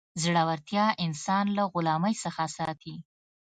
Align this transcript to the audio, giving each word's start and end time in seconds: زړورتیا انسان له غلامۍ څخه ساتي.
زړورتیا 0.23 0.85
انسان 1.05 1.45
له 1.57 1.63
غلامۍ 1.73 2.13
څخه 2.23 2.43
ساتي. 2.57 2.95